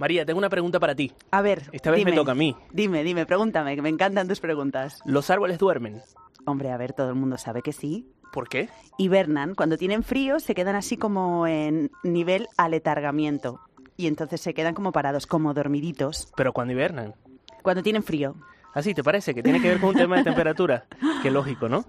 [0.00, 1.12] María, tengo una pregunta para ti.
[1.30, 2.56] A ver, Esta vez me toca a mí.
[2.72, 5.02] Dime, dime, pregúntame, que me encantan tus preguntas.
[5.04, 6.00] ¿Los árboles duermen?
[6.46, 8.06] Hombre, a ver, todo el mundo sabe que sí.
[8.32, 8.70] ¿Por qué?
[8.96, 13.60] Hibernan, cuando tienen frío se quedan así como en nivel aletargamiento.
[13.98, 16.32] Y entonces se quedan como parados, como dormiditos.
[16.34, 17.14] Pero cuando hibernan.
[17.62, 18.36] Cuando tienen frío.
[18.72, 19.34] Así, ¿te parece?
[19.34, 20.86] Que tiene que ver con un tema de temperatura.
[21.22, 21.84] Qué lógico, ¿no?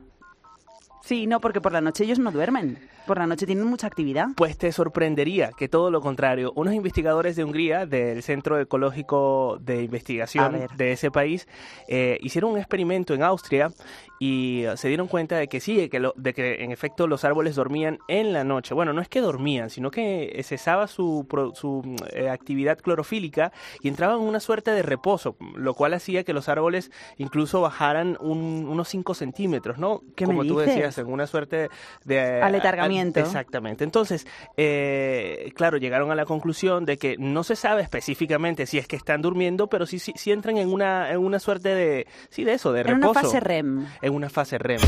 [1.04, 2.78] Sí, no, porque por la noche ellos no duermen.
[3.08, 4.28] Por la noche tienen mucha actividad.
[4.36, 6.54] Pues te sorprendería que todo lo contrario.
[6.56, 11.48] Unos investigadores de Hungría, del Centro Ecológico de Investigación de ese país,
[11.88, 13.72] eh, hicieron un experimento en Austria
[14.20, 17.08] y eh, se dieron cuenta de que sí, de que, lo- de que en efecto
[17.08, 18.76] los árboles dormían en la noche.
[18.76, 21.26] Bueno, no es que dormían, sino que cesaba su,
[21.56, 26.34] su eh, actividad clorofílica y entraban en una suerte de reposo, lo cual hacía que
[26.34, 30.02] los árboles incluso bajaran un- unos 5 centímetros, ¿no?
[30.16, 30.76] ¿Qué me Como tú dices?
[30.76, 31.70] decías, en una suerte
[32.06, 32.42] de...
[32.42, 33.20] Aletargamiento.
[33.20, 33.84] Exactamente.
[33.84, 34.26] Entonces,
[34.58, 38.96] eh, claro, llegaron a la conclusión de que no se sabe específicamente si es que
[38.96, 42.54] están durmiendo, pero sí, sí, sí entran en una, en una suerte de, sí, de
[42.54, 43.12] eso, de En reposo.
[43.12, 43.88] una fase REM.
[44.02, 44.82] En una fase REM.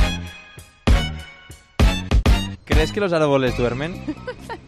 [2.66, 3.94] ¿Crees que los árboles duermen?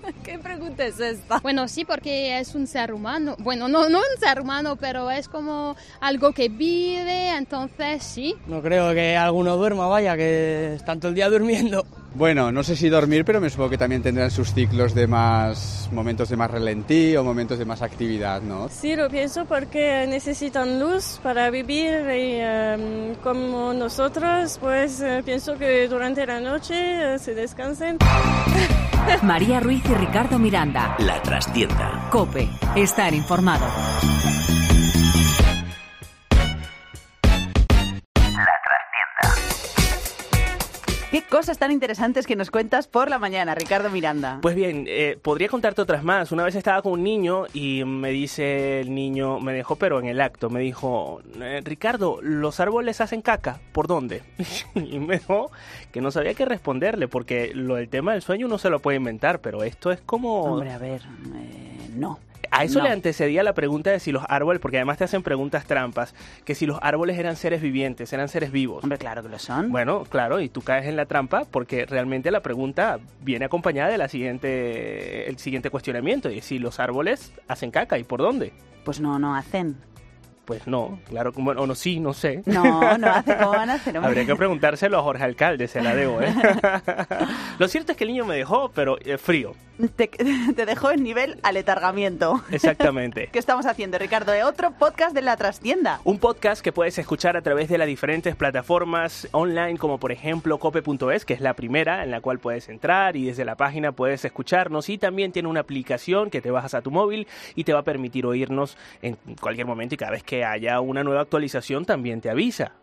[0.75, 1.39] ¿Qué pregunta es esta?
[1.39, 3.35] Bueno, sí, porque es un ser humano.
[3.39, 8.35] Bueno, no, no un ser humano, pero es como algo que vive, entonces sí.
[8.47, 11.85] No creo que alguno duerma, vaya, que están todo el día durmiendo.
[12.15, 15.89] Bueno, no sé si dormir, pero me supongo que también tendrán sus ciclos de más
[15.91, 18.69] momentos de más relentí o momentos de más actividad, ¿no?
[18.69, 25.57] Sí, lo pienso porque necesitan luz para vivir y em, como nosotros, pues eh, pienso
[25.57, 27.97] que durante la noche eh, se descansen.
[29.21, 30.95] María Ruiz y Ricardo Miranda.
[30.99, 32.07] La trastienda.
[32.11, 32.47] Cope.
[32.75, 33.65] Estar informado.
[41.15, 44.39] ¿Qué cosas tan interesantes que nos cuentas por la mañana, Ricardo Miranda?
[44.41, 46.33] Pues bien, eh, podría contarte otras más.
[46.33, 50.07] Una vez estaba con un niño y me dice el niño, me dejó, pero en
[50.07, 53.61] el acto, me dijo, eh, Ricardo, ¿los árboles hacen caca?
[53.71, 54.23] ¿Por dónde?
[54.75, 55.51] y me dijo
[55.93, 58.97] que no sabía qué responderle, porque lo del tema del sueño uno se lo puede
[58.97, 60.41] inventar, pero esto es como...
[60.41, 61.01] Hombre, a ver,
[61.33, 62.19] eh, no.
[62.51, 62.85] A eso No.
[62.85, 66.13] le antecedía la pregunta de si los árboles, porque además te hacen preguntas trampas,
[66.43, 68.83] que si los árboles eran seres vivientes, eran seres vivos.
[68.83, 69.71] Hombre, claro que lo son.
[69.71, 73.97] Bueno, claro, y tú caes en la trampa porque realmente la pregunta viene acompañada de
[73.97, 78.53] la siguiente, el siguiente cuestionamiento, y si los árboles hacen caca y por dónde.
[78.83, 79.75] Pues no, no hacen.
[80.45, 82.43] Pues no, claro, como- o no, sí, no sé.
[82.45, 83.97] No, no hace cómo van a hacer.
[83.97, 86.33] Habría que preguntárselo a Jorge Alcalde, se la debo, ¿eh?
[87.59, 89.53] Lo cierto es que el niño me dejó, pero eh, frío,
[89.95, 92.41] Te, te dejó en nivel aletargamiento.
[92.51, 93.29] exactamente.
[93.33, 94.33] ¿Qué estamos haciendo, Ricardo?
[94.33, 95.99] Eh, Otro podcast de la trastienda.
[96.03, 100.59] Un podcast que puedes escuchar a través de las diferentes plataformas online, como por ejemplo
[100.59, 104.23] cope.es, que es la primera en la cual puedes entrar y desde la página puedes
[104.25, 104.89] escucharnos.
[104.89, 107.83] Y también tiene una aplicación que te bajas a tu móvil y te va a
[107.83, 112.29] permitir oírnos en cualquier momento y cada vez que haya una nueva actualización también te
[112.29, 112.73] avisa.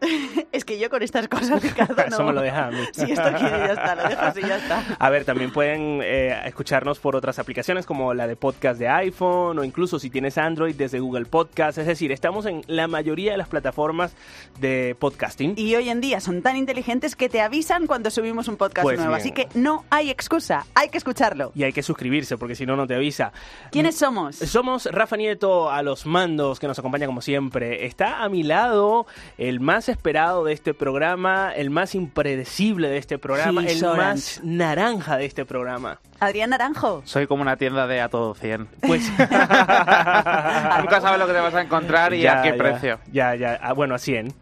[0.52, 2.02] Es que yo con estas cosas, Ricardo, no.
[2.16, 2.78] Eso me lo deja a mí.
[2.92, 4.84] Si esto quiere, ya está, lo dejo así, ya está.
[4.98, 9.58] A ver, también pueden eh, escucharnos por otras aplicaciones como la de podcast de iPhone
[9.58, 11.78] o incluso si tienes Android desde Google Podcast.
[11.78, 14.14] Es decir, estamos en la mayoría de las plataformas
[14.58, 15.54] de podcasting.
[15.56, 18.98] Y hoy en día son tan inteligentes que te avisan cuando subimos un podcast Pues
[18.98, 19.12] nuevo.
[19.14, 19.20] bien.
[19.20, 21.52] Así que no hay excusa, hay que escucharlo.
[21.54, 23.32] Y hay que suscribirse porque si no, no te avisa.
[23.70, 24.36] ¿Quiénes somos?
[24.36, 27.86] Somos Rafa Nieto a los mandos que nos acompaña como siempre.
[27.86, 29.06] Está a mi lado
[29.38, 35.16] el más esperado de este programa, el más impredecible de este programa, el más naranja
[35.16, 36.00] de este programa.
[36.20, 37.02] Adrián Naranjo.
[37.04, 38.68] Soy como una tienda de a todo 100.
[38.86, 43.00] Pues Nunca sabes lo que te vas a encontrar y Ya, a qué ya, precio.
[43.12, 43.58] Ya, ya.
[43.62, 44.34] Ah, bueno, a 100.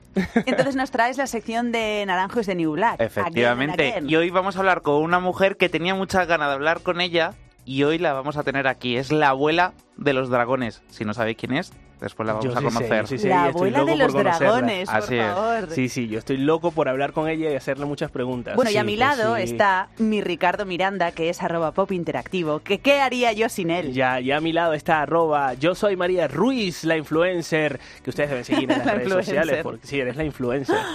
[0.47, 3.01] Entonces nos traes la sección de Naranjos de New Black.
[3.01, 3.75] Efectivamente.
[3.83, 4.11] Again and again.
[4.11, 7.01] Y hoy vamos a hablar con una mujer que tenía muchas ganas de hablar con
[7.01, 8.97] ella y hoy la vamos a tener aquí.
[8.97, 10.83] Es la abuela de los dragones.
[10.91, 13.07] Si no sabéis quién es, después la vamos Yo a sí conocer.
[13.07, 15.27] sí sé, La abuela de los dragones, Así por es.
[15.33, 15.69] favor.
[15.71, 18.57] Sí, sí, yo estoy loco por hablar con ella y hacerle muchas preguntas.
[18.57, 19.43] Bueno, y a Sí, mi pues lado sí.
[19.43, 22.61] está mi Ricardo Miranda, que es arroba pop interactivo.
[22.61, 23.93] Que ¿Qué haría yo sin él?
[23.93, 28.31] Ya, ya a mi lado está arroba yo soy María Ruiz, la influencer, que ustedes
[28.31, 29.35] deben seguir en las La redes influencer.
[29.37, 30.77] sociales, porque sí, eres la influencer.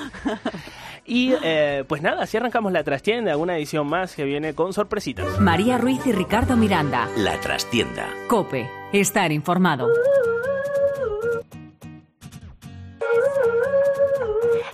[1.05, 5.37] Y eh, pues nada, así arrancamos la trastienda, una edición más que viene con sorpresitas.
[5.37, 7.09] María Ruiz y Ricardo Miranda.
[7.17, 8.07] La trastienda.
[8.29, 8.69] Cope.
[8.93, 9.89] Estar informado.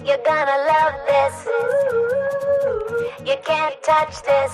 [0.05, 1.47] You're gonna love this.
[3.27, 4.53] You can't touch this.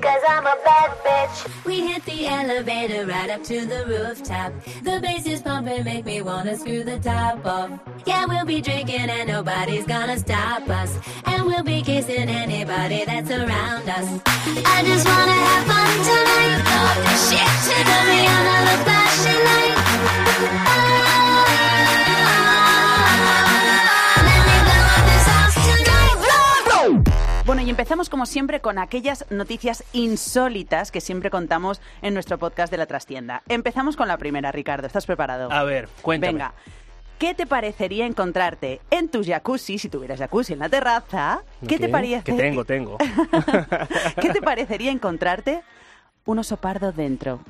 [0.00, 1.64] Cause I'm a bad bitch.
[1.64, 4.52] We hit the elevator right up to the rooftop.
[4.84, 7.70] The bass is pumping, make me wanna screw the top off.
[8.06, 10.98] Yeah, we'll be drinking and nobody's gonna stop us.
[11.26, 14.08] And we'll be kissing anybody that's around us.
[14.64, 16.58] I just wanna have fun tonight.
[16.78, 19.76] All this shit, she got me on a passion night.
[20.70, 21.27] Oh.
[27.48, 32.70] To the empezamos como siempre con aquellas noticias insólitas que siempre contamos en nuestro podcast
[32.70, 33.42] de la trastienda.
[33.48, 34.86] Empezamos con la primera, Ricardo.
[34.86, 35.50] ¿Estás preparado?
[35.50, 36.32] A ver, cuéntame.
[36.34, 36.52] Venga.
[37.18, 41.42] ¿Qué te parecería encontrarte en tu jacuzzi, si tuvieras jacuzzi en la terraza?
[41.66, 42.22] ¿Qué, te parece?
[42.22, 42.98] Que tengo, tengo.
[44.20, 45.62] ¿Qué te parecería encontrarte
[46.26, 47.40] un oso pardo dentro?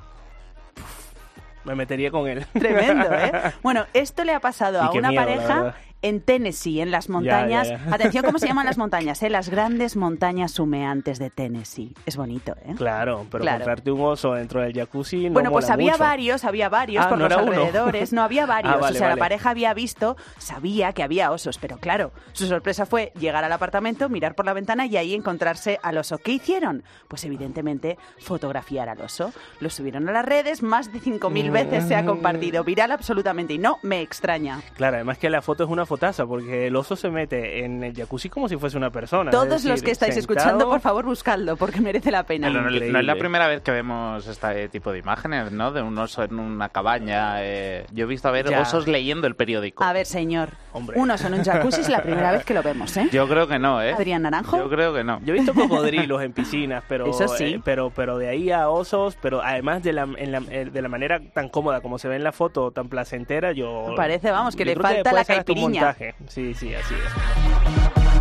[1.65, 2.47] Me metería con él.
[2.53, 3.33] Tremendo, ¿eh?
[3.63, 5.75] Bueno, esto le ha pasado Y a una miedo, pareja.
[6.01, 7.69] En Tennessee, en las montañas.
[7.69, 7.81] ya.
[7.93, 9.23] Atención, ¿cómo se llaman las montañas?
[9.23, 9.31] eh?
[9.31, 11.93] Las grandes montañas humeantes de Tennessee.
[12.07, 12.75] Es bonito, ¿eh?
[12.77, 13.59] Claro, pero Claro.
[13.59, 16.05] comprarte un oso dentro del jacuzzi no bueno, pues mola había mucho.
[16.05, 17.51] varios, había varios Ah, por no los uno.
[17.53, 18.13] alrededores.
[18.13, 18.75] No, había varios.
[18.75, 19.19] Ah, vale, o sea, vale.
[19.19, 23.53] la pareja había visto, sabía que había osos, pero claro, su sorpresa fue llegar al
[23.53, 26.19] apartamento, mirar por la ventana y ahí encontrarse al oso.
[26.19, 26.85] ¿Qué hicieron?
[27.09, 29.33] Pues evidentemente fotografiar al oso.
[29.61, 32.63] Lo subieron a las redes, más de 5.000 veces se ha compartido.
[32.63, 34.61] Viral absolutamente y no me extraña.
[34.77, 37.95] Claro, además que la foto es una fotaza porque el oso se mete en el
[37.95, 39.31] jacuzzi como si fuese una persona.
[39.33, 42.49] Todos es los decir, que estáis sentado- escuchando, por favor, buscadlo porque merece la pena.
[42.51, 45.73] No, no es la primera vez que vemos este tipo de imágenes, ¿no?
[45.73, 47.43] De un oso en una cabaña.
[47.43, 47.87] eh.
[47.93, 48.61] Yo he visto a ver Ya.
[48.61, 49.83] osos leyendo el periódico.
[49.83, 50.51] A ver, señor.
[50.73, 50.99] Hombre.
[51.01, 53.09] Uno son un jacuzzi es la primera vez que lo vemos, ¿eh?
[53.11, 53.95] Yo creo que no, ¿eh?
[53.95, 54.59] Adrián Naranjo.
[54.59, 55.21] Yo creo que no.
[55.25, 57.45] Yo he visto cocodrilos en piscinas, pero, Eso sí.
[57.55, 60.83] eh, pero, pero de ahí a osos, pero además de la, en la- eh, de
[60.83, 63.95] la manera tan cómoda como se ve en la foto, tan placentera, yo...
[63.97, 65.78] Parece, vamos, que le falta puede la un caipiriña.
[66.27, 68.19] Sí, sí, así es.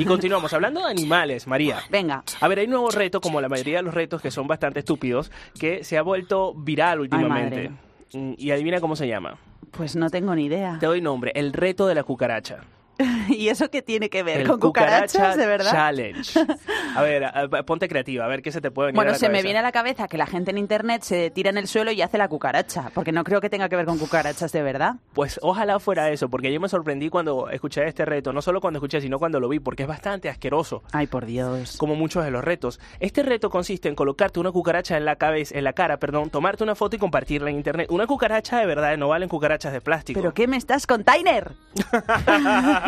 [0.00, 1.80] Y continuamos hablando de animales, María.
[1.90, 2.24] Venga.
[2.40, 4.78] A ver, hay un nuevo reto, como la mayoría de los retos que son bastante
[4.78, 7.70] estúpidos, que se ha vuelto viral últimamente.
[8.14, 9.36] Mm, y adivina cómo se llama.
[9.70, 10.78] Pues no tengo ni idea.
[10.80, 12.60] Te doy nombre, el reto de la cucaracha.
[13.28, 14.40] ¿Y eso qué tiene que ver?
[14.42, 15.70] El ¿Con cucarachas, cucaracha de verdad?
[15.72, 16.40] Challenge.
[16.96, 19.12] A ver, a- a- ponte creativa, a ver qué se te puede venir Bueno, a
[19.12, 21.56] la se me viene a la cabeza que la gente en internet se tira en
[21.58, 24.50] el suelo y hace la cucaracha, porque no creo que tenga que ver con cucarachas
[24.52, 24.96] de verdad.
[25.12, 28.78] Pues ojalá fuera eso, porque yo me sorprendí cuando escuché este reto, no solo cuando
[28.78, 30.82] escuché, sino cuando lo vi, porque es bastante asqueroso.
[30.92, 31.76] Ay, por Dios.
[31.78, 32.80] Como muchos de los retos.
[32.98, 36.64] Este reto consiste en colocarte una cucaracha en la cabeza, en la cara, perdón, tomarte
[36.64, 37.86] una foto y compartirla en internet.
[37.90, 40.20] Una cucaracha de verdad, no valen cucarachas de plástico.
[40.20, 41.52] ¿Pero qué me estás con Tyner?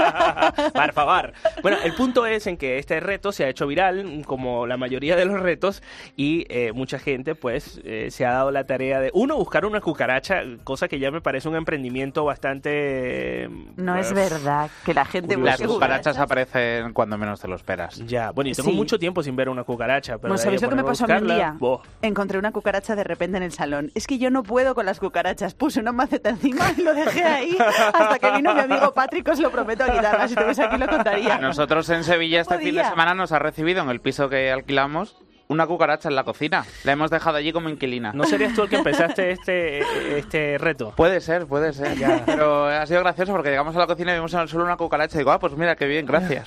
[0.72, 1.32] Por favor.
[1.62, 5.16] Bueno, el punto es en que este reto se ha hecho viral, como la mayoría
[5.16, 5.82] de los retos,
[6.16, 9.80] y eh, mucha gente, pues, eh, se ha dado la tarea de, uno, buscar una
[9.80, 13.48] cucaracha, cosa que ya me parece un emprendimiento bastante...
[13.76, 17.96] No es pues, verdad que la gente Las cucarachas aparecen cuando menos te lo esperas.
[18.06, 18.76] Ya, bueno, y tengo Sí.
[18.76, 20.36] mucho tiempo sin ver una cucaracha, pero...
[20.38, 21.56] ¿sabéis lo que me pasó a mí un día?
[21.58, 21.82] boh.
[22.00, 23.90] Encontré una cucaracha de repente en el salón.
[23.94, 25.54] Es que yo no puedo con las cucarachas.
[25.54, 29.38] Puse una maceta encima y lo dejé ahí hasta que vino mi amigo Patrick, os
[29.38, 30.28] lo prometo a quitarla.
[30.28, 31.34] Si tuviese aquí lo contaría.
[31.36, 32.90] A nosotros en Sevilla este fin de Podía.
[32.90, 35.16] semana nos ha recibido en el piso que alquilamos
[35.48, 36.64] una cucaracha en la cocina.
[36.84, 38.12] La hemos dejado allí como inquilina.
[38.14, 40.94] ¿No serías tú el que empezaste este, este reto?
[40.96, 41.96] Puede ser, puede ser.
[42.24, 44.76] Pero ha sido gracioso porque llegamos a la cocina y vimos en el suelo una
[44.78, 46.46] cucaracha y digo, ah, pues mira, qué bien, gracias.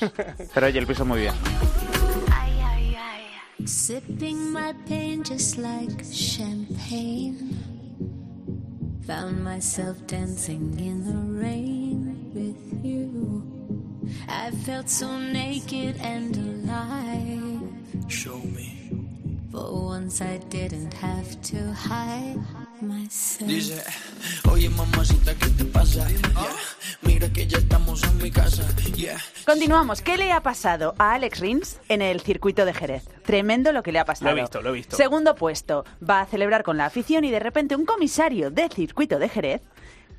[0.54, 1.34] Pero oye, el piso muy bien.
[3.66, 7.56] Sipping my pain just like champagne.
[9.08, 12.65] Found myself dancing in the rain with you.
[14.28, 17.62] I felt so naked and alive.
[18.08, 18.90] Show me.
[19.52, 22.38] For once I didn't have to hide
[22.82, 23.48] myself.
[23.50, 23.84] Dice,
[24.52, 26.08] oye mamacita, ¿qué te pasa?
[26.10, 26.22] Yeah.
[27.02, 28.64] Mira que ya estamos en mi casa.
[28.96, 29.18] Yeah.
[29.46, 30.02] Continuamos.
[30.02, 33.08] ¿Qué le ha pasado a Alex Rins en el circuito de Jerez?
[33.24, 34.32] Tremendo lo que le ha pasado.
[34.32, 34.98] Lo he visto, lo he visto.
[34.98, 35.86] Segundo puesto.
[36.08, 39.62] Va a celebrar con la afición y de repente un comisario del circuito de Jerez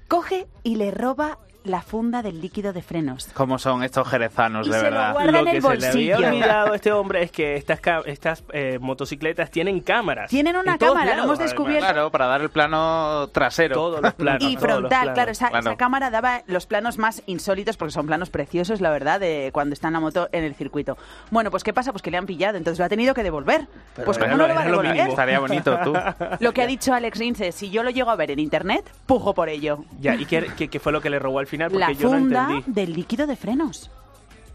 [0.09, 3.29] coge y le roba la funda del líquido de frenos.
[3.35, 5.13] ¿Cómo son estos jerezanos, Y de se lo verdad?
[5.13, 6.29] guarda Lo en que el se le había bolsillo.
[6.29, 10.31] olvidado a este hombre es que estas, estas eh, motocicletas tienen cámaras.
[10.31, 11.39] Tienen una cámara, lo lados, hemos además.
[11.51, 11.87] descubierto.
[11.87, 13.75] Claro, para dar el plano trasero.
[13.75, 14.43] Todos los planos.
[14.47, 15.15] Y los frontal, planos.
[15.15, 15.71] claro esa, Claro.
[15.71, 19.73] esa cámara daba los planos más insólitos porque son planos preciosos, la verdad, de cuando
[19.73, 20.97] está en la moto en el circuito.
[21.31, 21.93] Bueno, pues ¿qué pasa?
[21.93, 23.67] Pues que le han pillado, entonces lo ha tenido que devolver.
[23.95, 25.09] Pero pues ¿cómo lo- no lo va a lo devolver?
[25.09, 25.95] Estaría bonito, tú.
[26.41, 28.85] Lo que ha dicho Alex Rins es, si yo lo llego a ver en internet,
[29.07, 29.85] pujo por ello.
[30.01, 31.56] Ya, ¿y qué, qué- qué fue lo que le robó al final?
[31.65, 32.73] Porque La yo no funda entendí.
[32.73, 33.91] del líquido de frenos.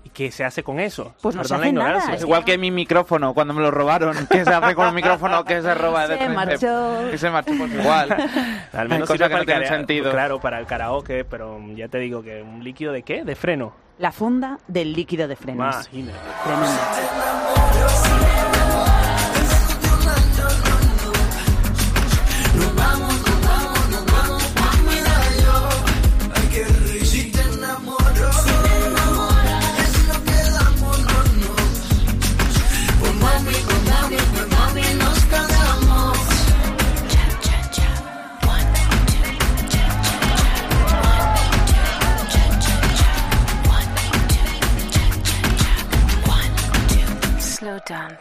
[0.04, 1.14] ¿Y qué se hace con eso?
[1.22, 2.16] Pues no se Perdón la hace nada, ignorancia.
[2.16, 4.16] es Igual que mi micrófono cuando me lo robaron.
[4.32, 7.14] ¿Qué se hace con el micrófono que se roba de Se marchó.
[7.14, 8.30] Y se marchó pues igual.
[8.74, 10.12] Al menos Cosa que no tiene sentido.
[10.12, 13.24] Claro, para el karaoke, pero ya te digo que un líquido de qué?
[13.24, 13.74] De freno.
[14.00, 15.76] La funda del líquido de frenos.
[15.94, 16.18] Imagínate.
[16.44, 16.82] Tremendo.
[47.88, 48.18] Done,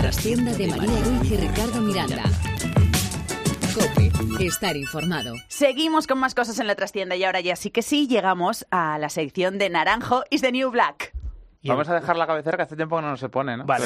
[0.00, 2.22] trastienda de María Ruiz y Ricardo Miranda.
[3.74, 5.34] Cope, estar informado.
[5.48, 8.98] Seguimos con más cosas en la trastienda y ahora ya sí que sí llegamos a
[8.98, 11.12] la sección de Naranjo is the New Black.
[11.64, 13.64] Vamos a dejar la cabecera que hace tiempo que no se pone, ¿no?
[13.64, 13.84] Vale.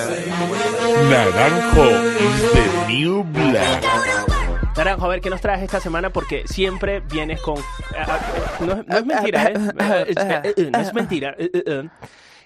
[1.10, 4.31] Naranjo is the new black.
[4.76, 6.10] Naranjo, a ver, ¿qué nos traes esta semana?
[6.10, 7.58] Porque siempre vienes con...
[7.98, 8.18] ah, ah,
[8.60, 9.52] No, es- no es mentira, ¿eh?
[9.54, 11.34] Eh, eh, eh, No es mentira.
[11.38, 11.88] eh, eh, eh,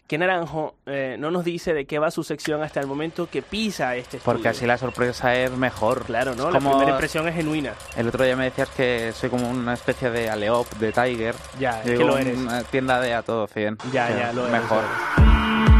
[0.08, 3.42] Que Naranjo eh, no nos dice de qué va su sección hasta el momento que
[3.42, 4.34] pisa este estudio.
[4.34, 6.04] Porque así la sorpresa es mejor.
[6.04, 6.48] Claro, ¿no?
[6.48, 7.74] Es La como- primera impresión es genuina.
[7.96, 11.34] El otro día me decías que soy como una especie de Aleop, de Tiger.
[11.60, 12.36] Ya, es que lo eres.
[12.36, 13.78] Una tienda de a todo 100.
[13.92, 14.82] Ya, ya, lo eres, Mejor.
[14.82, 15.75] lo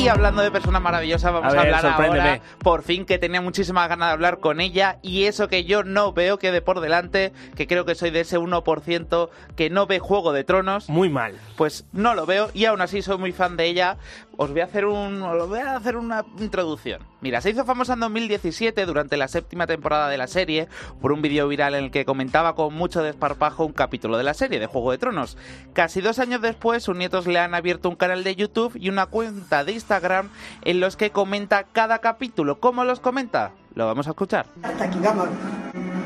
[0.00, 2.28] Y hablando de persona maravillosa, vamos A a, ver, hablar sorpréndeme.
[2.30, 5.82] ahora, por fin, que tenía muchísimas ganas de hablar con ella y eso que yo
[5.84, 9.98] no veo quede por delante, que creo que soy de ese 1% que no ve
[9.98, 10.88] Juego de Tronos.
[10.88, 11.34] Muy mal.
[11.56, 13.98] Pues no lo veo y aún así soy muy fan de ella.
[14.42, 17.02] Os voy a hacer un os voy a hacer una introducción.
[17.20, 20.66] Mira, se hizo famosa en 2017 durante la séptima temporada de la serie
[21.02, 24.32] por un vídeo viral en el que comentaba con mucho desparpajo un capítulo de la
[24.32, 25.36] serie de Juego de Tronos.
[25.74, 29.04] Casi dos años después, sus nietos le han abierto un canal de YouTube y una
[29.04, 30.30] cuenta de Instagram
[30.62, 32.60] en los que comenta cada capítulo.
[32.60, 33.52] ¿Cómo los comenta?
[33.74, 34.46] Lo vamos a escuchar.
[34.62, 35.28] Hasta aquí, vamos.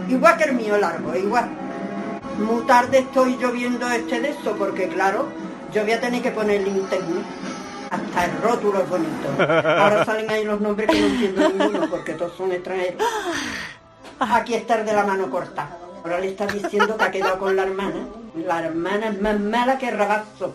[0.08, 1.48] Igual que el mío largo, igual.
[2.40, 5.28] Muy tarde estoy yo viendo este de esto, porque claro,
[5.72, 7.53] yo voy a tener que ponerle internet.
[7.94, 9.28] Hasta el rótulo es bonito.
[9.38, 13.02] Ahora salen ahí los nombres que no entiendo ninguno, porque todos son extranjeros.
[14.18, 15.78] Aquí está el de la mano corta.
[16.02, 18.08] Ahora le está diciendo que ha quedado con la hermana.
[18.34, 20.54] La hermana es más mala que rabazo.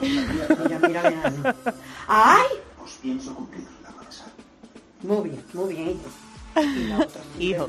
[0.00, 0.26] Mira,
[0.58, 1.30] mira, mira.
[1.30, 1.54] mira.
[2.08, 2.46] ¡Ay!
[2.84, 3.90] Os pienso cumplir la
[5.08, 6.62] Muy bien, muy bien, hijo.
[6.62, 7.68] Y la otra Hijo.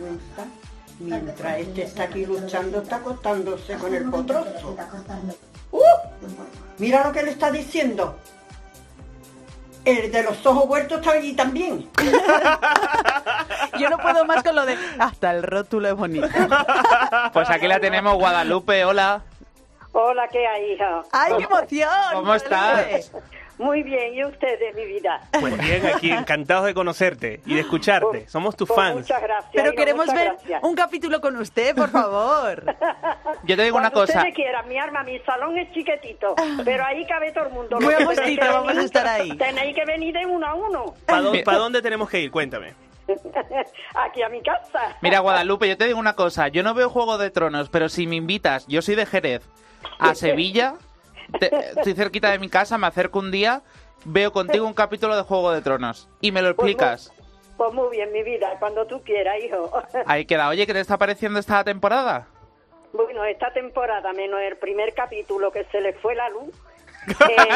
[1.00, 4.76] mientras este está aquí luchando, está acostándose con el potrozo.
[5.72, 5.82] ¡Uh!
[6.78, 8.18] Mira lo que le está diciendo.
[9.88, 11.90] El de los ojos vueltos está allí también.
[13.80, 16.28] Yo no puedo más con lo de hasta el rótulo es bonito.
[17.32, 19.22] Pues aquí la tenemos, Guadalupe, hola.
[19.94, 21.04] Hola, ¿qué hay, hija?
[21.14, 21.90] ¡Ay, qué emoción!
[22.14, 23.14] ¿Cómo estás?
[23.58, 25.20] Muy bien, ¿y ustedes, mi vida?
[25.40, 28.28] Pues bien, aquí encantados de conocerte y de escucharte.
[28.28, 28.96] Somos tus Pues fans.
[28.98, 29.52] muchas gracias.
[29.54, 30.64] Pero queremos ver gracias.
[30.64, 32.64] un capítulo con usted, por favor.
[33.44, 34.14] Yo te digo una cosa.
[34.20, 37.80] ustedes quieran, mi arma, mi salón es chiquitito, pero ahí cabe todo el mundo.
[37.80, 39.36] Muy agustito, vamos a venir- estar ahí.
[39.38, 40.94] Tenéis que venir de uno a uno.
[41.06, 42.30] ¿Para dónde, pa' dónde tenemos que ir?
[42.32, 42.74] Cuéntame.
[43.96, 44.96] Aquí a mi casa.
[45.02, 46.48] Mira, Guadalupe, yo te digo una cosa.
[46.50, 49.42] Yo no veo Juego de Tronos, pero si me invitas, yo soy de Jerez,
[50.00, 50.76] a Sevilla,
[51.40, 53.62] te- estoy cerquita de mi casa, me acerco un día,
[54.06, 57.12] veo contigo un capítulo de Juego de Tronos y me lo explicas.
[57.58, 59.72] Pues muy bien, mi vida, cuando tú quieras, hijo.
[60.06, 60.48] Ahí queda.
[60.50, 62.28] Oye, ¿qué te está pareciendo esta temporada?
[62.94, 66.50] Bueno, esta temporada, menos el primer capítulo que se le fue la luz,
[67.08, 67.48] eh,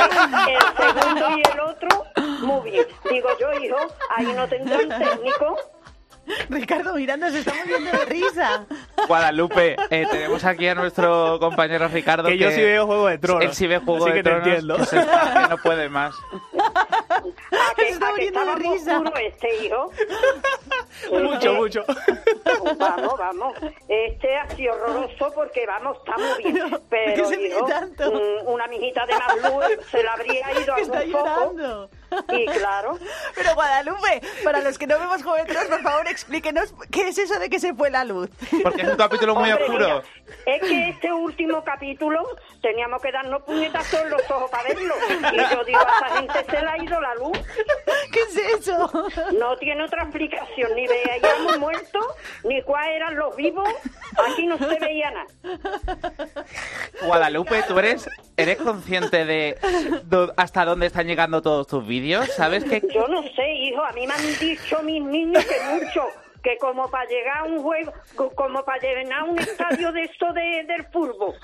[0.50, 2.04] el segundo y el otro,
[2.42, 2.86] muy bien.
[3.10, 3.78] Digo yo, hijo,
[4.16, 5.58] ahí no tendrán técnico.
[6.50, 8.66] Ricardo Miranda se está muriendo de risa.
[9.08, 12.28] Guadalupe, eh, tenemos aquí a nuestro compañero Ricardo.
[12.30, 13.44] Que yo sí veo Juego de Tronos.
[13.46, 14.48] Él sí ve Juego Así de que te Tronos.
[14.48, 14.78] entiendo.
[14.78, 16.16] Que, se está- que no puede más.
[16.54, 19.04] ¿A que, está a que muriendo de risa.
[19.22, 19.92] este hijo?
[21.12, 21.86] mucho, Este- mucho.
[22.78, 23.54] Vamos, vamos.
[23.88, 26.70] Este ha sido horroroso porque, vamos, está muy bien.
[26.70, 28.12] ¿por qué Pero, se hijo, tanto?
[28.12, 31.04] mm, una mijita de más luz se la habría ido a Que está
[32.34, 32.98] Y claro,
[33.36, 37.40] Pero Guadalupe, para los que no vemos Juego de por favor, explíquenos qué es eso
[37.40, 38.30] de que se fue la luz.
[38.64, 39.86] Porque es un capítulo muy Hombre, oscuro.
[39.88, 40.04] mira,
[40.46, 42.26] es que este último capítulo
[42.62, 44.94] teníamos que darnos puñetazos en los ojos para verlo.
[45.34, 47.38] Y yo digo, a esa gente se le ha ido la luz.
[48.12, 48.92] ¿Qué es eso?
[49.40, 52.06] No tiene otra explicación, ni veíamos muertos,
[52.44, 53.70] ni cuáles eran los vivos.
[54.30, 55.28] Aquí no se veía nada.
[57.06, 59.58] Guadalupe, ¿tú eres, eres consciente de
[60.04, 62.01] do- hasta dónde están llegando todos tus vídeos?
[62.36, 66.04] ¿Sabes que Yo no sé, hijo, a mí me han dicho mis niños que mucho,
[66.44, 70.34] que como para llegar a un juego, co- como para llenar un estadio de esto
[70.34, 71.36] de, del fútbol.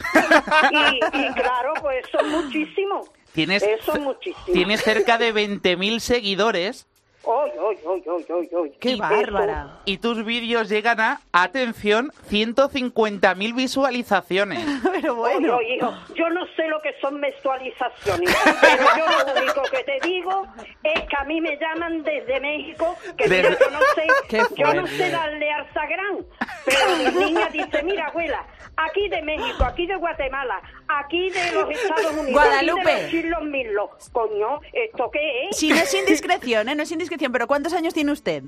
[0.72, 3.10] Y, y claro, pues son muchísimos.
[3.34, 4.46] tienes, Eso es muchísimo.
[4.54, 6.88] tienes cerca de 20.000 seguidores
[7.30, 8.72] Oy, oy, oy, oy, oy, oy.
[8.80, 9.80] ¡Qué Eso- bárbara!
[9.84, 14.66] y tus vídeos llegan a, atención, 150.000 visualizaciones?
[14.94, 15.58] Pero bueno.
[15.58, 20.08] Oye, hijo, yo no sé lo que son mensualizaciones, pero yo lo único que te
[20.08, 20.48] digo
[20.84, 24.74] es que a mí me llaman desde México, que Desde- yo no sé, Qué yo
[24.74, 26.18] no sé darle al sagrán,
[26.66, 26.80] pero
[27.12, 28.46] mi niña dice, mira abuela,
[28.78, 32.82] aquí de México, aquí de Guatemala, aquí de los Estados Unidos, Guadalupe.
[32.82, 35.58] aquí de los chilos milos, coño, ¿esto qué es?
[35.58, 36.76] Si no es indiscreción, ¿eh?
[36.76, 38.44] No es indiscreción, pero ¿cuántos años tiene usted?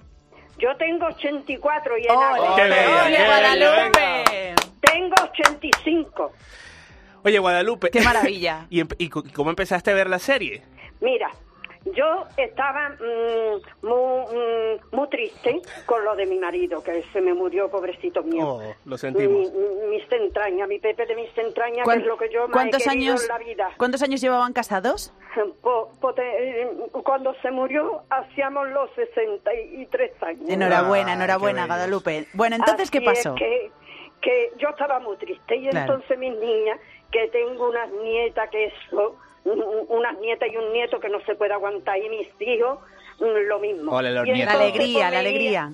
[0.58, 4.55] Yo tengo 84 y en ¡Ole, agosto ¡Qué bella, ole, qué Guadalupe!
[4.81, 6.31] tengo 85.
[7.24, 7.89] Oye, Guadalupe.
[7.91, 8.65] ¡Qué maravilla!
[8.69, 10.62] ¿Y, cómo empezaste a ver la serie?
[11.01, 11.31] Mira,
[11.86, 17.33] yo estaba mm, muy, mm, muy triste con lo de mi marido, que se me
[17.33, 18.45] murió, pobrecito mío.
[18.48, 19.51] Oh, lo sentimos.
[19.51, 22.50] Mi- mis entrañas, mi Pepe de mis entrañas, que ¿Cuán- es lo que yo más
[22.50, 23.69] he ¿Cuántos querido años, en la vida.
[23.77, 25.13] ¿Cuántos años llevaban casados?
[25.62, 26.69] Po- po- te- eh,
[27.03, 30.50] cuando se murió, hacíamos los 63 años.
[30.50, 31.67] Enhorabuena, Ah, enhorabuena, qué.
[31.67, 32.27] Guadalupe.
[32.33, 33.36] Bueno, entonces, ¿qué Así es pasó?
[33.36, 33.71] que,
[34.21, 35.93] que yo estaba muy triste y Claro.
[35.93, 36.79] entonces mis niñas,
[37.12, 39.15] que tengo unas nietas que eso,
[39.89, 42.79] unas nietas y un nieto que no se puede aguantar y mis hijos
[43.20, 43.91] mm, lo mismo.
[43.91, 44.53] Ole, los Y nietos.
[44.53, 45.72] La alegría, pues, la alegría.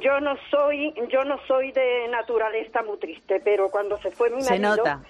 [0.00, 4.42] yo no soy, yo no soy de naturaleza muy triste, pero cuando se fue mi
[4.42, 5.00] Se marido, nota.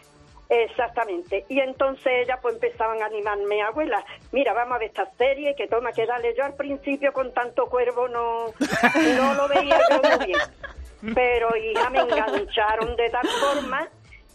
[0.49, 1.47] Exactamente.
[1.49, 5.67] Y entonces ellas pues empezaban a animarme, abuela, mira, vamos a ver esta serie, que
[5.67, 6.35] toma, que dale.
[6.37, 8.47] Yo al principio con tanto cuervo no,
[9.17, 10.41] no lo veía yo muy bien.
[11.15, 13.89] Pero hija, me engancharon de tal forma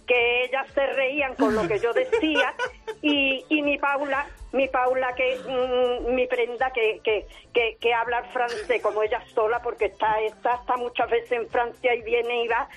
[0.08, 2.54] que ellas se reían con lo que yo decía
[3.02, 8.24] y, y mi Paula, mi Paula que mm, mi prenda que, que, que, que habla
[8.34, 12.48] francés como ella sola porque está, está, está muchas veces en Francia y viene y
[12.48, 12.68] va,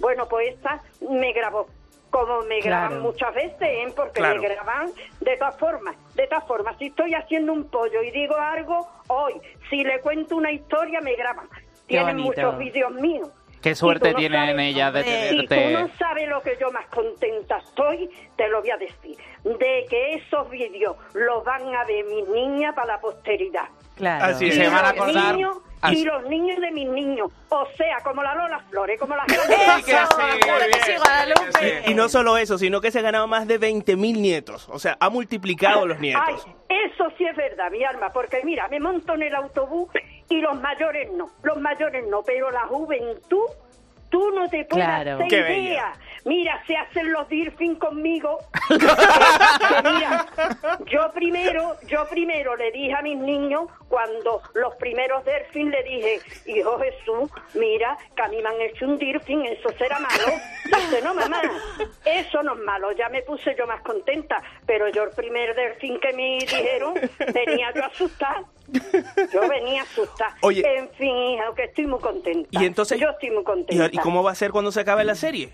[0.00, 1.66] bueno pues esta me grabó
[2.10, 2.86] como me Claro.
[2.88, 3.92] graban muchas veces, ¿eh?
[3.94, 4.42] porque Claro.
[4.42, 8.34] me graban de todas formas, de todas formas, si estoy haciendo un pollo y digo
[8.34, 9.34] algo, hoy,
[9.68, 11.48] si le cuento una historia me graban.
[11.86, 13.28] Tienen muchos vídeos míos.
[13.62, 15.28] Qué suerte no tienen sabes, ellas de hombre.
[15.30, 15.82] Si tú tenerte.
[15.82, 19.16] no sabes lo que yo más contenta estoy, te lo voy a decir.
[19.44, 23.68] De que esos vídeos los van a ver mis niñas para la posteridad.
[23.96, 24.24] Claro.
[24.24, 25.34] Así Y se van a los acordar.
[25.34, 27.30] niños- Así- Y los niños de mis niños.
[27.48, 29.46] O sea, como la Lola Flores, como las ¡Eso!
[29.48, 31.82] que sí, ¡Claro muy que sí, bien, Guadalupe!
[31.86, 34.68] Y no solo eso, sino que se ha ganado más de 20.000 nietos.
[34.68, 36.22] O sea, ha multiplicado los nietos.
[36.26, 36.34] Ay,
[36.86, 39.88] eso sí es verdad, mi alma, porque mira, me monto en el autobús
[40.30, 43.46] y los mayores no, los mayores no, pero la juventud,
[44.10, 45.14] tú no te puedes Claro.
[45.16, 45.58] hacer Qué bella.
[45.58, 45.92] idea.
[46.26, 48.38] Mira, se hacen los dirfing conmigo.
[48.68, 50.26] que, que mira,
[50.86, 56.20] yo primero, yo primero le dije a mis niños, cuando los primeros dirfing le dije,
[56.46, 60.26] hijo Jesús, mira, que a mí me han hecho un dirfing, eso será malo.
[60.66, 61.40] Dice, no mamá,
[62.04, 65.98] eso no es malo, ya me puse yo más contenta, pero yo el primer delfín
[66.00, 66.94] que me dijeron,
[67.32, 68.42] venía yo asustada.
[69.32, 70.36] Yo venía asustada.
[70.42, 70.62] Oye.
[70.78, 72.48] En fin, hija, que estoy muy contenta.
[72.52, 73.88] Y entonces, Yo estoy muy ¿y, contenta.
[73.92, 75.52] y cómo va a ser cuando se acabe la serie?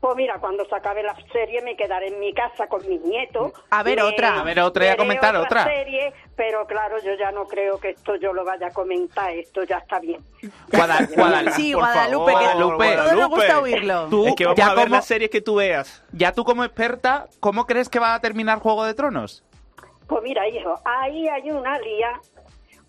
[0.00, 3.52] Pues mira, cuando se acabe la serie me quedaré en mi casa con mis nietos.
[3.70, 4.40] A ver Me- otra.
[4.40, 5.62] A ver otra y a veré comentar otra.
[5.62, 9.62] serie, pero claro, yo ya no creo que esto yo lo vaya a comentar, esto
[9.62, 10.20] ya está bien.
[10.72, 12.96] Guada- Guada- Sí, por Guadalupe, favor, que Guadalupe.
[12.96, 14.06] todo nos gusta oírlo.
[14.08, 16.02] Tú, es que vamos ya a ver como- las series que tú veas.
[16.10, 19.44] Ya tú como experta, ¿cómo crees que va a terminar Juego de Tronos?
[20.08, 22.20] Pues mira, hijo, ahí hay una lía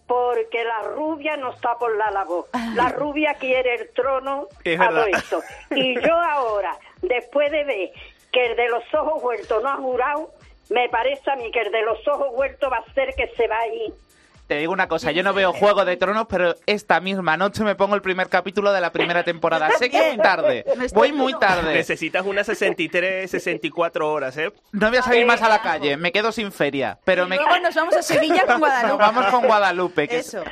[0.07, 2.47] porque la rubia no está por la labor.
[2.75, 5.41] La rubia quiere el trono Es a todo esto.
[5.71, 7.91] Y yo ahora, después de ver
[8.31, 10.31] que el de los ojos vueltos no ha jurado,
[10.69, 13.47] me parece a mí que el de los ojos vueltos va a ser que se
[13.47, 13.93] va a ir.
[14.53, 17.73] Te digo una cosa, yo no veo Juego de Tronos, pero esta misma noche me
[17.73, 19.71] pongo el primer capítulo de la primera temporada.
[19.79, 20.63] Sé que es tarde,
[20.93, 21.73] voy muy tarde.
[21.73, 24.53] Necesitas unas 63, 64 horas, ¿eh?
[24.71, 27.37] No voy a salir más a la calle, me quedo sin feria, pero me...
[27.37, 28.89] Luego nos vamos a Sevilla con Guadalupe.
[28.89, 30.07] Nos vamos con Guadalupe.
[30.07, 30.43] Que Eso.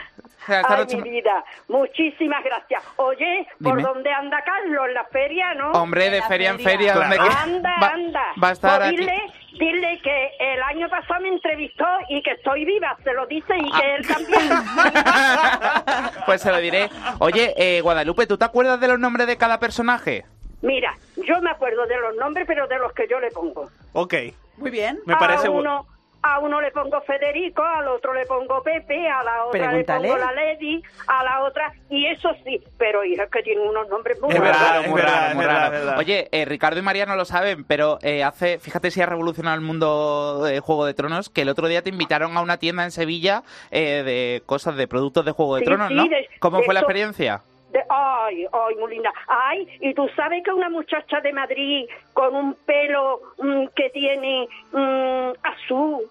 [0.47, 2.83] Ay, mi vida, muchísimas gracias.
[2.97, 3.83] Oye, ¿por Dime.
[3.83, 4.87] dónde anda Carlos?
[4.87, 5.71] ¿En la feria, no?
[5.71, 7.23] Hombre, de feria en feria, Claro.
[7.43, 8.23] Anda, va, anda.
[8.43, 8.97] va a estar Pues aquí.
[8.97, 9.21] dile,
[9.59, 13.71] dile que el año pasado me entrevistó y que estoy viva, se lo dice, y
[13.71, 14.49] que él también.
[16.25, 16.89] Pues se lo diré.
[17.19, 20.25] Oye, eh, Guadalupe, ¿tú te acuerdas de los nombres de cada personaje?
[20.61, 23.69] Mira, yo me acuerdo de los nombres, pero de los que yo le pongo.
[23.93, 24.13] Ok.
[24.57, 24.99] Muy bien.
[25.05, 25.87] Me parece a uno,
[26.23, 30.01] a uno le pongo Federico, al otro le pongo Pepe, a la otra Pregúntale.
[30.03, 33.67] le pongo la Lady, a la otra, y eso sí, pero hija, es que tienen
[33.67, 34.51] unos nombres muy Es raros.
[34.59, 35.71] verdad, Raro, es muy verdad, raro, es muy verdad, raro.
[35.71, 35.97] verdad.
[35.99, 39.55] Oye, eh, Ricardo y María no lo saben, pero eh, hace, fíjate si ha revolucionado
[39.55, 42.83] el mundo de Juego de Tronos, que el otro día te invitaron a una tienda
[42.83, 46.03] en Sevilla eh, de cosas de productos de Juego de Sí, Tronos, sí, ¿no?
[46.07, 47.41] de- ¿Cómo de fue la experiencia?
[47.71, 49.11] De- ay, ay, muy linda.
[49.27, 54.47] Ay, y tú sabes que una muchacha de Madrid con un pelo mm, que tiene
[54.73, 56.03] mm, azul,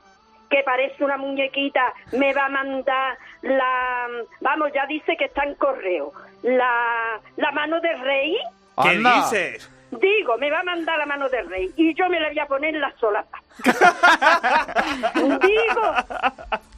[0.49, 4.09] que parece una muñequita, me va a mandar la...
[4.41, 6.13] Vamos, ya dice que está en correo.
[6.43, 8.37] La, la mano del rey.
[8.83, 9.15] ¿Qué Anda.
[9.17, 9.71] dices?
[9.93, 12.47] Digo, me va a mandar la mano del rey y yo me la voy a
[12.47, 13.43] poner en la solapa.
[15.15, 15.95] digo,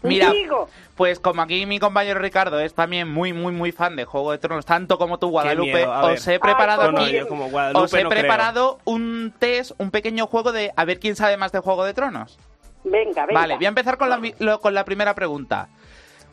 [0.03, 0.33] Mira,
[0.97, 4.39] pues como aquí mi compañero Ricardo es también muy, muy, muy fan de Juego de
[4.39, 7.93] Tronos, tanto como tú, Guadalupe, miedo, os he preparado Ay, No, no, aquí, como os
[7.95, 8.21] he no creo.
[8.21, 11.95] preparado un test, un pequeño juego de a ver quién sabe más de Juego de
[11.95, 12.39] Tronos.
[12.85, 13.41] Venga, venga.
[13.41, 15.69] Vale, voy a empezar con la, lo- con la primera pregunta.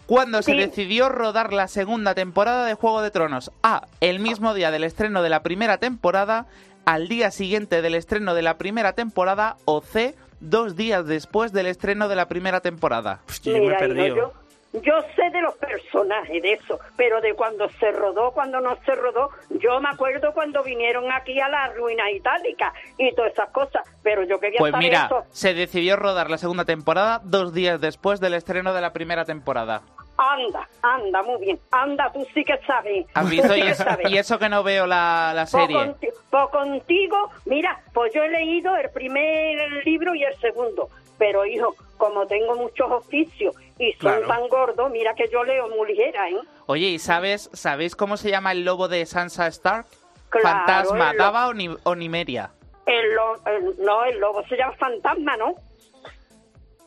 [0.08, 3.52] ¿Cuándo se decidió rodar la segunda temporada de Juego de Tronos?
[3.62, 3.86] A.
[4.02, 6.48] El mismo día del estreno de la primera temporada,
[6.86, 10.16] al día siguiente del estreno de la primera temporada o C.
[10.40, 13.20] Dos días después del estreno de la primera temporada.
[13.46, 14.34] Mira, hijo, yo,
[14.82, 18.96] yo sé de los personajes de eso, pero de cuando se rodó, cuando no se
[18.96, 23.84] rodó, yo me acuerdo cuando vinieron aquí a la ruina itálica y todas esas cosas,
[24.02, 25.24] pero yo quería Pues saber mira, eso.
[25.32, 29.82] se decidió rodar la segunda temporada dos días después del estreno de la primera temporada.
[30.22, 33.06] Anda, anda, muy bien, anda, tú sí que sabes.
[33.14, 33.54] ¿Has tú visto?
[33.54, 34.12] sí Y eso, sabes.
[34.12, 35.78] y eso que no veo la, la Pues serie.
[35.78, 41.46] conti- pues contigo, mira, pues yo he leído el primer libro y el segundo, pero
[41.46, 44.28] hijo, como tengo muchos oficios y son Claro.
[44.28, 46.36] tan gordos, mira que yo leo muy ligera, ¿eh?
[46.66, 49.86] Oye, ¿y sabes, sabéis cómo se llama el lobo de Sansa Stark?
[50.30, 52.52] Claro, Fantasma, Dava o, Ni- o Nimeria.
[52.86, 55.56] El, lo- el- no, el lobo se llama fantasma, ¿no?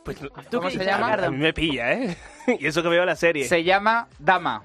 [0.03, 0.17] Pues,
[0.51, 1.13] ¿Cómo se llama?
[1.13, 2.17] A mí me pilla, ¿eh?
[2.59, 3.45] y eso que veo la serie.
[3.45, 4.63] Se llama Dama.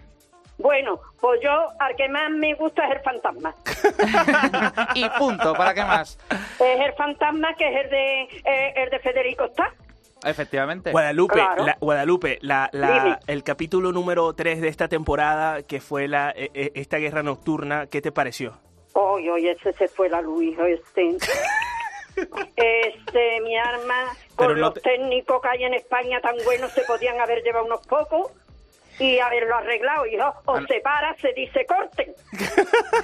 [0.58, 3.54] Bueno, pues yo al que más me gusta es el fantasma.
[4.94, 6.18] y punto, ¿para qué más?
[6.58, 9.72] Es el fantasma que es el de, eh, el de Federico está.
[10.24, 10.90] Efectivamente.
[10.90, 11.64] Guadalupe, Claro.
[11.64, 12.68] la, Guadalupe la,
[13.28, 17.86] el capítulo número 3 de esta temporada, que fue la, e- e- esta guerra nocturna,
[17.86, 18.58] ¿qué te pareció?
[18.94, 21.16] Oye, oye, ese se fue la luz, este.
[22.56, 26.72] Este, mi arma, Pero con no los te- técnicos que hay en España tan buenos,
[26.72, 28.32] se podían haber llevado unos pocos
[28.98, 30.32] y haberlo arreglado, hijo.
[30.46, 32.12] O se para, se dice corten.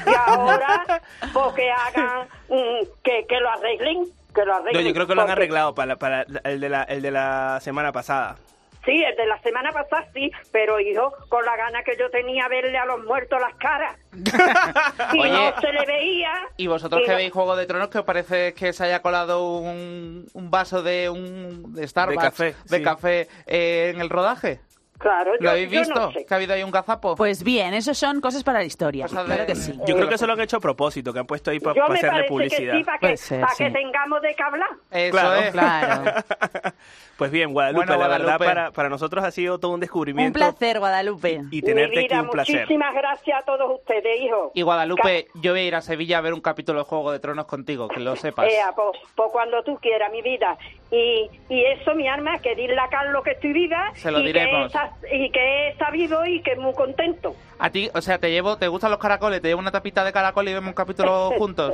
[0.07, 1.01] Y ahora,
[1.33, 4.87] pues que hagan, mm, que, que lo arreglen, que lo No, arreglen.
[4.87, 7.93] yo creo que lo han arreglado para, para el, de la, el de la semana
[7.93, 8.37] pasada.
[8.85, 12.47] Sí, el de la semana pasada sí, pero hijo, con la gana que yo tenía
[12.49, 13.97] verle a los muertos las caras.
[15.15, 15.31] y Oye.
[15.33, 16.33] no se le veía.
[16.57, 19.01] ¿Y vosotros y que no- veis Juego de Tronos, que os parece que se haya
[19.01, 22.83] colado un, un vaso de un de Starbucks, De café, de sí.
[22.83, 24.61] café, eh, en el rodaje?
[24.99, 25.95] Claro, ¿Lo habéis yo visto?
[26.01, 26.25] no sé.
[26.25, 27.17] ¿Que ha habido ahí un gazapo?
[27.17, 29.07] Pues bien, eso son cosas para la historia.
[29.07, 29.73] Cosas Claro que sí.
[29.87, 31.89] Yo creo que eso lo han hecho a propósito, que han puesto ahí para Yo
[31.89, 32.73] me hacerle parece publicidad.
[32.73, 33.65] que sí, para que, Puede ser, para sí.
[33.65, 34.69] que tengamos de qué hablar.
[34.91, 35.35] Eso Claro.
[35.35, 35.51] es.
[35.53, 36.13] Claro.
[37.17, 38.45] Pues bien, Guadalupe, Bueno, la verdad Guadalupe.
[38.45, 41.35] para, para nosotros ha sido todo un Un descubrimiento placer, Guadalupe.
[41.35, 42.57] y Mi tenerte aquí vida, un placer.
[42.63, 44.51] muchísimas gracias a todos ustedes, hijo.
[44.53, 47.21] Y Guadalupe, yo voy a ir a Sevilla a ver un capítulo de Juego de
[47.21, 48.49] Tronos contigo, que lo sepas.
[48.53, 50.59] Ea, pues, pues cuando tú quieras, mi vida.
[50.91, 54.27] Y, y eso, mi arma, que dile a Carlos que estoy viva Se lo y,
[54.27, 54.73] diremos.
[54.73, 54.79] Que
[55.13, 57.35] y que he sabido y que muy contento.
[57.59, 59.41] A ti, o sea, te llevo, ¿te gustan los caracoles?
[59.41, 61.73] Te llevo una tapita de caracol y vemos un capítulo juntos.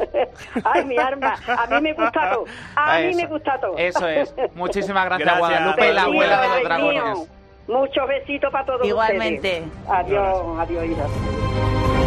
[0.64, 2.44] Ay, mi arma, a mí me gusta todo.
[2.76, 3.16] A mí Eso.
[3.18, 3.76] me gusta todo.
[3.78, 4.34] Eso es.
[4.54, 5.48] Muchísimas gracias, Gracias.
[5.48, 7.28] Guadalupe, la Besitos, abuela de los dragones.
[7.68, 9.62] Muchos besitos para todos Igualmente.
[9.62, 9.88] ustedes.
[9.88, 11.99] Adiós, adiós.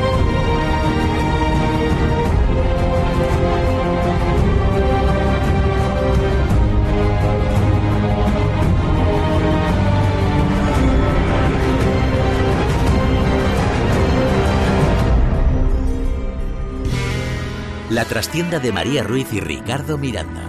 [17.93, 20.41] La trastienda de María Ruiz y Ricardo Miranda.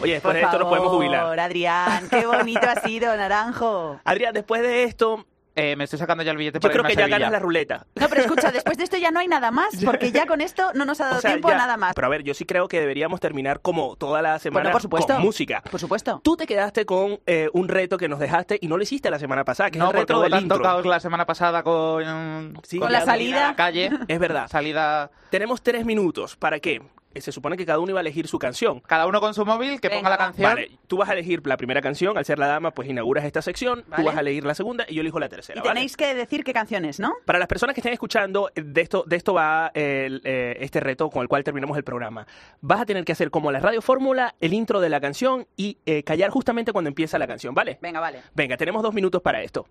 [0.00, 1.40] Oye, después Por de esto nos podemos jubilar.
[1.40, 3.98] Adrián, qué bonito ha sido, Naranjo.
[4.04, 6.88] Adrián, después de esto, Eh, me estoy sacando ya el billete yo para creo irme
[6.88, 7.18] que a ya Sevilla.
[7.18, 7.86] ganas la ruleta.
[7.96, 10.72] No, pero escucha, después de esto ya no hay nada más, porque ya con esto
[10.74, 11.94] no nos ha dado O sea, tiempo a ya- nada más.
[11.94, 14.82] Pero a ver, yo sí creo que deberíamos terminar como toda la semana Bueno, por
[14.82, 15.12] supuesto.
[15.14, 15.62] con música.
[15.70, 16.20] Por supuesto.
[16.24, 19.18] Tú te quedaste con eh, un reto que nos dejaste y no lo hiciste la
[19.18, 20.62] semana pasada, que No, es el porque reto hubo del tanto intro.
[20.62, 23.44] caos la semana pasada con, Sí, Con la salida.
[23.46, 23.90] a la calle.
[24.08, 24.48] Es verdad.
[24.48, 25.10] Salida.
[25.30, 26.36] Tenemos tres minutos.
[26.36, 26.80] ¿Para qué?
[27.20, 28.80] Se supone que cada uno iba a elegir su canción.
[28.80, 30.50] Cada uno con su móvil, que Venga, ponga la canción.
[30.50, 33.42] Vale, tú vas a elegir la primera canción, al ser la dama, pues inauguras esta
[33.42, 35.58] sección, tú vas a elegir la segunda y yo elijo la tercera.
[35.58, 35.74] Y ¿vale?
[35.74, 37.14] tenéis que decir qué canciones, ¿no?
[37.24, 41.10] Para las personas que estén escuchando, de esto, de esto va el, eh, este reto
[41.10, 42.26] con el cual terminamos el programa.
[42.60, 45.78] Vas a tener que hacer como la radio fórmula, el intro de la canción y
[45.86, 47.78] eh, callar justamente cuando empieza la canción, ¿vale?
[47.80, 48.22] Venga, vale.
[48.34, 49.66] Venga, tenemos dos minutos para esto.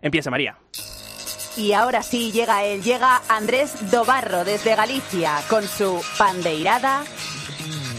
[0.00, 0.56] Empieza, María.
[1.56, 7.02] Y ahora sí llega él, llega Andrés Dobarro desde Galicia con su pandeirada.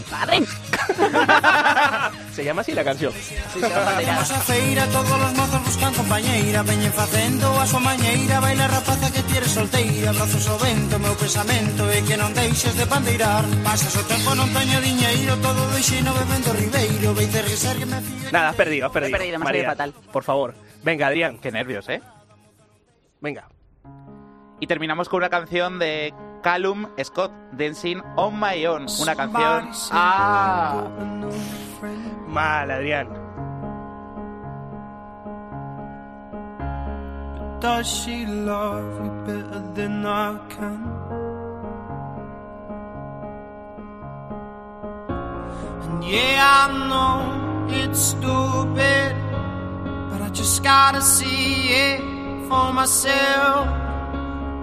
[0.08, 0.42] Padre.
[2.34, 3.12] Se llama así la canción.
[3.60, 9.12] Vamos a feira, todos os mozos buscan compañeira Veñen facendo a súa mañeira Baila rapaza
[9.12, 13.92] que tire solteira Brazos ao vento, meu pensamento É que non deixes de pandeirar Pasas
[14.00, 18.48] o tempo, non teño diñeiro Todo deixino bebendo ribeiro Veice risar que me fío Nada,
[18.48, 19.12] has perdido, has perdido.
[19.18, 19.92] perdido, me ha María, fatal.
[20.12, 20.54] Por favor.
[20.84, 21.38] Venga, Adrián.
[21.38, 22.00] Qué nervios, ¿eh?
[23.20, 23.48] Venga.
[24.60, 28.86] Y terminamos con una canción de Callum Scott, Dancing on My Own.
[29.00, 29.70] Una canción.
[29.92, 30.84] ¡Ah!
[32.26, 33.08] Mal, Adrián.
[37.60, 40.78] Does she love you better than I can?
[45.82, 49.12] And yeah, I know it's stupid,
[50.22, 52.17] I just gotta see it
[52.48, 53.68] for myself.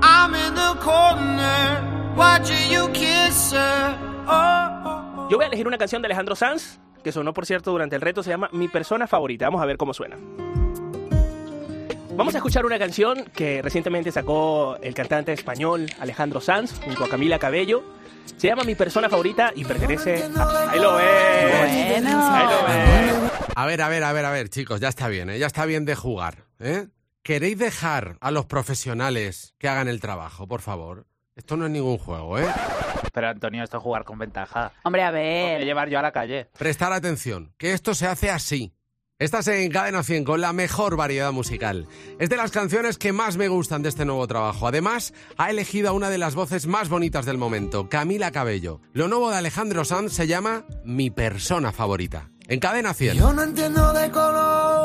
[0.02, 3.98] I'm in the corner, watching you kiss her.
[4.28, 5.28] Oh.
[5.30, 8.02] Yo voy a elegir una canción de Alejandro Sanz, que sonó por cierto durante el
[8.02, 9.46] reto, se llama Mi persona favorita.
[9.46, 10.18] Vamos a ver cómo suena.
[12.16, 17.10] Vamos a escuchar una canción que recientemente sacó el cantante español Alejandro Sanz junto a
[17.10, 17.84] Camila Cabello.
[18.38, 20.70] Se llama Mi persona favorita y pertenece a...
[20.72, 21.06] Ahí lo ves.
[21.54, 23.32] Ahí lo ves.
[23.56, 25.40] A ver, a ver, a ver, a ver, chicos, ya está bien, ¿eh?
[25.40, 26.46] ya está bien de jugar.
[26.60, 26.88] ¿eh?
[27.26, 31.08] ¿Queréis dejar a los profesionales que hagan el trabajo, por favor?
[31.36, 32.46] Esto no es ningún juego, ¿eh?
[33.12, 34.74] Pero Antonio, esto es jugar con ventaja.
[34.84, 35.66] Hombre, a Voy a ver.
[35.66, 36.46] llevar yo a la calle.
[36.56, 38.76] Prestar atención, que esto se hace así.
[39.18, 41.88] Estás en Cadena 100 con la mejor variedad musical.
[42.20, 44.68] Es de las canciones que más me gustan de este nuevo trabajo.
[44.68, 48.82] Además, ha elegido a una de las voces más bonitas del momento, Camila Cabello.
[48.94, 52.30] Lo nuevo de Alejandro Sanz se llama Mi persona favorita.
[52.48, 53.18] En Cadena 100.
[53.18, 54.12] Yo no entiendo de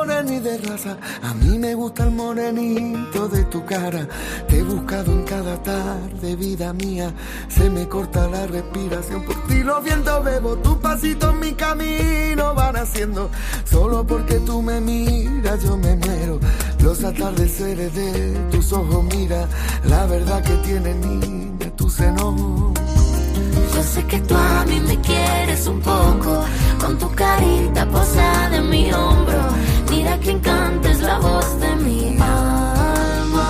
[0.07, 0.97] de raza.
[1.23, 4.09] A mí me gusta el morenito de tu cara.
[4.49, 7.13] Te he buscado en cada tarde, vida mía.
[7.49, 9.25] Se me corta la respiración.
[9.25, 10.57] Por ti los vientos bebo.
[10.57, 13.31] Tus pasitos mi camino van haciendo.
[13.65, 16.41] Solo porque tú me miras, yo me muero.
[16.83, 19.47] Los atardeceres de tus ojos, mira.
[19.85, 22.73] La verdad que tiene niña tu seno.
[23.81, 26.45] Yo sé que tú a mí me quieres un poco,
[26.79, 29.43] con tu carita posada en mi hombro.
[29.91, 33.47] Mira que encanta es la voz de mi alma.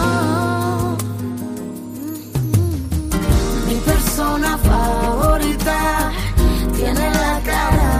[3.66, 6.12] Mi persona favorita
[6.76, 7.99] tiene la cara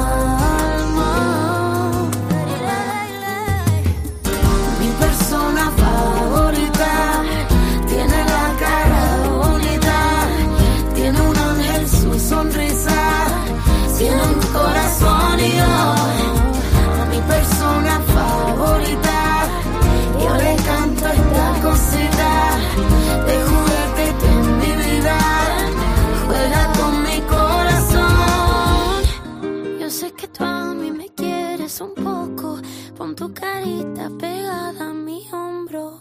[34.19, 35.99] Pegada a mi hombro.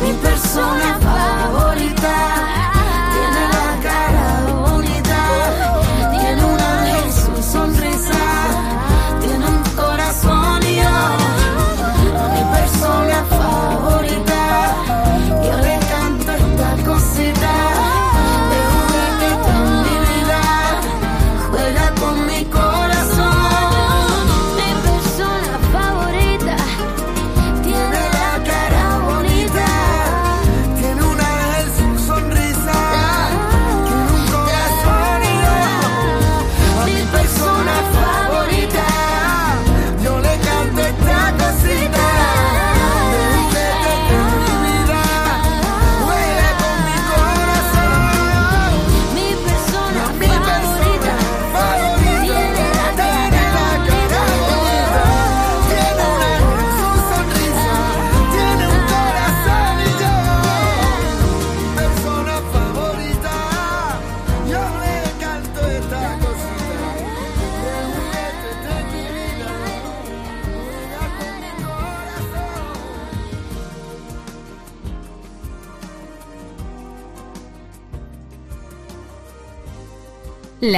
[0.00, 2.39] Mi persona favorita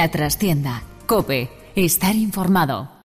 [0.03, 0.83] La trastienda.
[1.05, 1.49] Cope.
[1.77, 2.93] Estar informado.